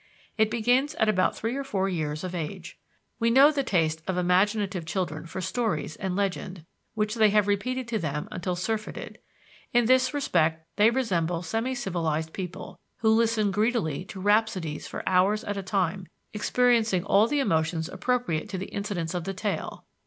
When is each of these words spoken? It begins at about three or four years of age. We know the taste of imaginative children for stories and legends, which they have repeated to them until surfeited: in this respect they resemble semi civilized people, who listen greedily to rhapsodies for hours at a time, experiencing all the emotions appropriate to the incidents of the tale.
It 0.35 0.49
begins 0.49 0.95
at 0.95 1.07
about 1.07 1.37
three 1.37 1.55
or 1.55 1.63
four 1.63 1.87
years 1.87 2.23
of 2.23 2.33
age. 2.33 2.79
We 3.19 3.29
know 3.29 3.51
the 3.51 3.61
taste 3.61 4.01
of 4.07 4.17
imaginative 4.17 4.83
children 4.83 5.27
for 5.27 5.41
stories 5.41 5.95
and 5.95 6.15
legends, 6.15 6.61
which 6.95 7.13
they 7.13 7.29
have 7.29 7.45
repeated 7.47 7.87
to 7.89 7.99
them 7.99 8.27
until 8.31 8.55
surfeited: 8.55 9.19
in 9.73 9.85
this 9.85 10.11
respect 10.11 10.65
they 10.75 10.89
resemble 10.89 11.43
semi 11.43 11.75
civilized 11.75 12.33
people, 12.33 12.79
who 13.01 13.11
listen 13.13 13.51
greedily 13.51 14.03
to 14.05 14.19
rhapsodies 14.19 14.87
for 14.87 15.07
hours 15.07 15.43
at 15.43 15.55
a 15.55 15.61
time, 15.61 16.07
experiencing 16.33 17.03
all 17.03 17.27
the 17.27 17.39
emotions 17.39 17.87
appropriate 17.87 18.49
to 18.49 18.57
the 18.57 18.73
incidents 18.73 19.13
of 19.13 19.25
the 19.25 19.35
tale. 19.35 19.85